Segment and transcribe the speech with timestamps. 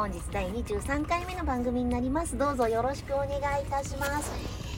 [0.00, 2.38] 本日第23回目の番組になります。
[2.38, 4.32] どうぞよろしくお願いいたします。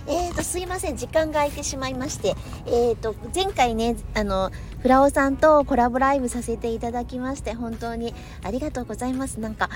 [0.09, 0.97] えーとすいません。
[0.97, 2.35] 時間が空いてしまいまして
[2.67, 4.51] えーと前回ねあの
[4.81, 9.39] フラオさんとコラボライブさせていただきまして本当にありがとうございます。
[9.39, 9.71] なんか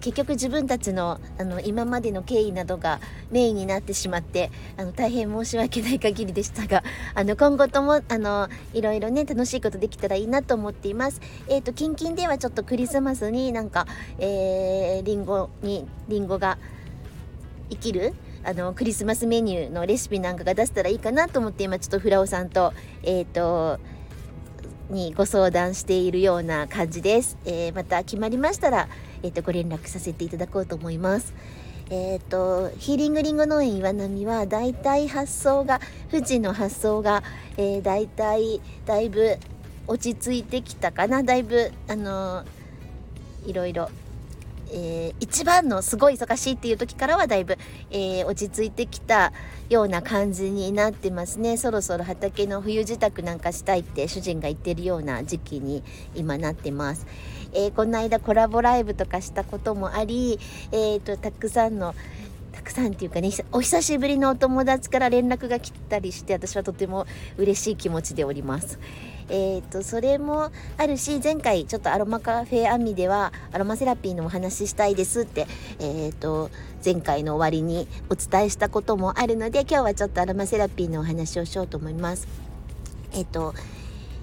[0.00, 6.82] 結局自分たちのあの今までの経緯などがメインになってしまってあの大変申し訳ない限りでしたが
[7.14, 11.20] あの今後ともあのいろいろね楽しいことできたらいいなと思っています。
[11.48, 13.86] えっ、ー、と近々ではちょっとクリスマスになんか、
[14.18, 16.58] えー、リンゴにリンゴが
[17.70, 22.72] 生きるあのクリスマスメニューのレシピなんかが出せたらいいかなと思って今ちょっとフラオさんと
[23.02, 23.80] えっ、ー、と
[24.90, 27.36] にご相談しているような感じです。
[27.44, 28.88] えー、また決まりましたら
[29.22, 31.34] えっ、ー、と、ご連絡させていただこうと思います。
[31.90, 37.22] え、ー、と、ヒーリングリンゴ農園岩波は、だいたい発送が、富士の発送が、
[37.56, 39.36] えー、だいたい、だいぶ
[39.86, 41.22] 落ち着いてきたかな？
[41.22, 42.44] だいぶ、あの
[43.46, 43.88] いろいろ
[44.70, 47.56] えー、一番のすごい忙しいっていう時からはだいぶ、
[47.90, 49.32] えー、落ち着いてきた
[49.70, 55.82] ような感じになってますねそろそろ畑の冬支度なんかしたいって主人が言ってるような時期に
[56.14, 57.06] 今なってます、
[57.52, 60.38] えー、この間コラボライブとかしたこともあり、
[60.72, 61.94] えーと、たくさんの
[62.52, 68.78] たくさんっていうかねお久しぶりのお友達から連絡が来たりして私はとても嬉しい気持ちでおります。
[69.30, 75.46] えーと、それもあるし前回ちょっとアロマカフェアミではアロマセラピーのお話ししたいですって、
[75.78, 76.50] えーと、
[76.84, 82.26] 前回の終わりにお伝えしたこともあるので今日はちょっとアロマセラピーのお話をしようと思います。
[83.12, 83.54] えっ、ー、と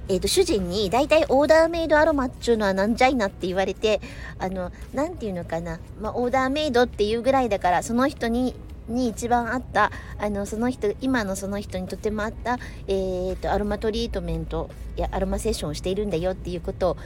[0.08, 4.02] えーと、主人に大体オーダーメイドアロマっちゅうのはなんじゃいなって言われて
[4.38, 8.56] あの何て言うのかな、まあ、オーダーメイドっていうぐらいだからその人に
[8.88, 16.98] に一番あったあのその人今のその人にとてもあった、えーと、アロマトリートメントやアロマセッションをしているんだよっていうことを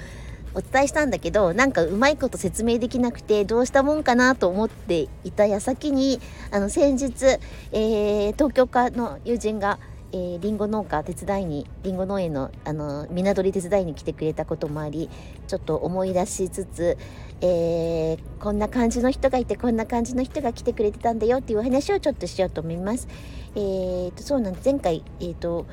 [0.55, 6.19] お伝えしたんだけどなんかうまいこと説明できなくてどうしたもんかなと思っていた矢先に
[6.51, 7.39] あの先日、
[7.71, 9.79] えー、東京家の友人が
[10.11, 15.09] えー、リンゴ農家手伝いにリンゴ農園のあのり手伝いに来てくれたこともあり
[15.47, 16.97] ちょっと思い出しつつ、
[17.41, 23.07] えー、こんな感じの人がいてこんな感じの人が来てくれてたんだよっていうお話をちょっとしようと思います。
[23.55, 24.65] えーと、そうなんです。
[24.65, 25.65] 前回、えーと、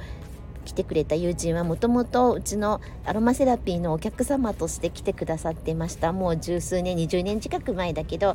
[0.64, 6.12] 来てくれた友人はもともとうちのアロマセラピーのお客様として来てくださってました。
[6.12, 8.34] もう十数年20年近く前だけど、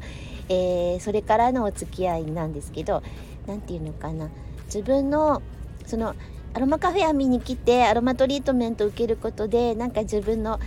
[0.49, 3.03] えー、それからのお付き合いなんですけど
[3.47, 4.29] 何て言うのかな。
[4.65, 5.41] 自分の
[5.91, 6.15] その
[6.53, 10.57] アロマカフェア見に来てアロマトリートメントを受けることでなんか自分の、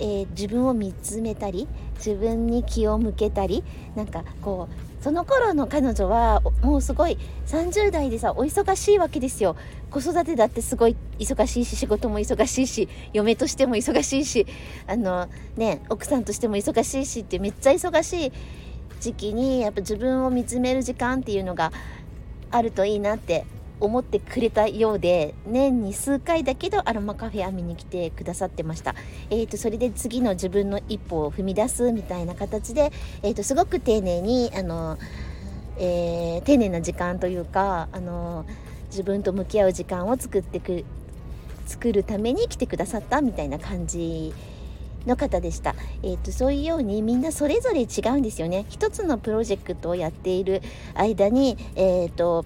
[0.00, 3.62] えー、自分を見つめたり自分に気を向けたり
[3.94, 7.16] なんかこうその頃の彼女はもうすごい
[7.46, 9.54] 30代でさお忙しいわけですよ。
[9.90, 14.46] 子育てだってすごい忙しいし仕事も忙しいし嫁としても忙しいし
[14.88, 18.32] あのね奥さんとしても忙しいしってめっちゃ忙しい
[19.00, 21.72] 時期にやっぱ自分を見つめる時間っていうのが
[22.50, 23.44] あるといいなって
[23.80, 28.94] 思ってくれたようで年に数回だけどアロマカフェ編みに来てくださってました、
[29.30, 34.98] えーと、それで次の自分の一歩を踏み出すみたいな形で、えーと、すごく丁寧にあの、
[35.78, 38.46] えー、丁寧な時間というかあの
[38.86, 40.84] 自分と向き合う時間を作ってく
[41.66, 44.34] 作るために来てくださったみたいな感じ
[45.06, 48.66] の方でした、えーと、そういうようにみんなそれぞれ違うんですよね。
[48.68, 50.62] 一つのプロジェクトをやっている
[50.94, 52.44] 間にえっ、ー、と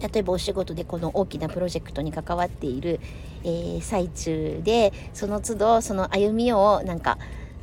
[0.00, 3.00] 例えばお仕事でこの大きなプロジェクトに関わっている、
[3.44, 7.18] えー、最中でその都度その歩みをなんか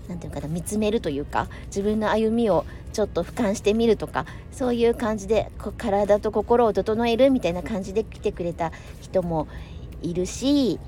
[0.07, 8.71] なんていうかな見つめるというか自分の歩みをちょっと俯瞰してみるとかそういう感じで体と心を整えるみたいな感じで来てくれた
[9.01, 9.47] 人も
[10.01, 10.79] いるし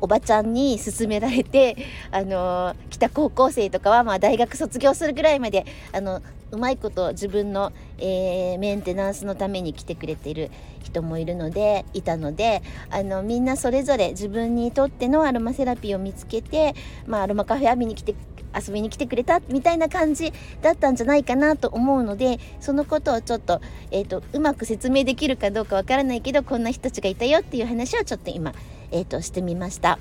[0.00, 1.76] おばちゃんに勧められて、
[2.10, 10.50] あの来た高校生とかはまあ大学卒業するぐらいまであのうまいこと自分の、えー、メンテナンスのために来てくれてる
[10.82, 16.74] 人もいるのでいたのであのみんなそれぞれ自分にとってのアロマセラピーを見つけて、
[17.06, 18.14] まあ、アロマカフェ浴びに来て
[18.54, 23.60] 遊びに来てくれたみたいな感じだったんじゃないかなと思うのでそのことをちょっと,、
[23.90, 28.52] えーと、うまく説明できるかどうかわからないけどこんな人たちがいたよっていう話をちょっと今、
[28.90, 29.98] えーと、してみました。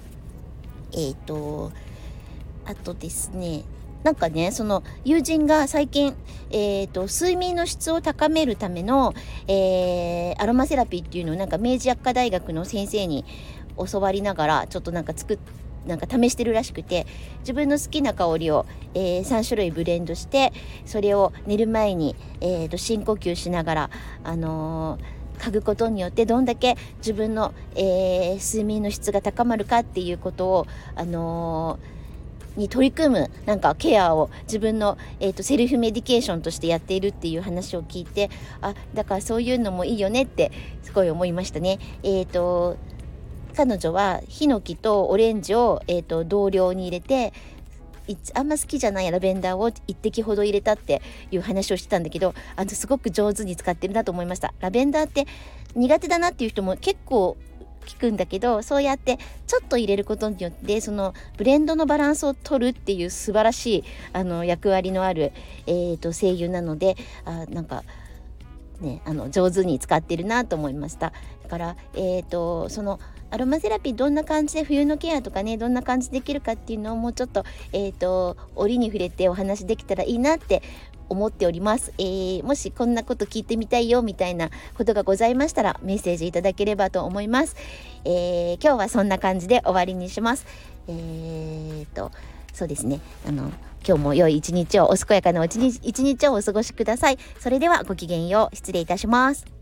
[0.94, 1.71] えっ、ー、と
[2.65, 3.63] あとですね
[4.03, 6.15] なんかねその友人が最近、
[6.51, 9.13] えーと、睡眠の質を高めるための、
[9.47, 13.25] えー、アロマセラピーっていうのをなんか明治薬科大学の先生に
[13.91, 15.39] 教わりながらちょっとなんか作っ
[15.85, 17.07] なんか試してるらしくて
[17.39, 20.53] 自分の好きな香りを、えー、3種類ブレンドして
[20.85, 23.89] それを寝る前に、えーと、深呼吸しながら、
[24.24, 32.00] あのー、嗅ぐことによってどんだけ自分の、えー、睡眠の質が高まるかっていうことを、あのー
[32.59, 38.30] に取り組むなんかケアを自分の、えーと、セルフメディケーションとしてやっているっていう話を聞いて
[38.62, 40.51] あだからそういうのもいいよねって
[40.83, 41.80] すごい思いましたね。
[42.03, 42.77] えーと
[43.56, 47.33] 彼女はヒノキとオレンジを、えーと、同量に入れて
[48.33, 51.01] あんま好きじゃないラベンダーを1滴ほど入れたって
[51.31, 54.53] いう話をしてたんだけどあのすごく上手に使ってるなと思いました。
[54.59, 55.27] ラベンダーって
[55.75, 57.38] 苦手だなっていう人も結構
[57.85, 59.17] 聞くんだけどそうやって
[59.47, 63.83] ちょっと入れることによってそのブレンドのバランスを取るっていう素晴らしい
[64.13, 65.31] あの役割のある、
[65.65, 66.95] えーと、声優なので
[67.25, 67.83] あなんか
[68.79, 71.13] ねあの上手に使ってるなと思いました。
[71.49, 72.99] からえっ、ー、とその
[73.31, 77.43] アロマセラピーどんな感じで冬のケアとかねどんな感じできるかっていうのをもうちょっと,、
[77.73, 80.63] えーと、折に触れてお話できたらいいなって
[81.09, 87.55] 思っております、えー、もしこんなこと聞いてみたいよみたいなことがございましたらメッセージいただければと思います、
[88.05, 90.45] えー、今日はそんな感じで終わりにします。
[90.87, 92.11] えーと
[92.51, 92.99] そうですね。
[93.25, 93.51] あの
[93.87, 97.17] 今日も良い一日をお健やかな一日をお過ごしください。
[97.39, 98.55] それではごきげんよう。
[98.55, 99.58] 失礼いたします。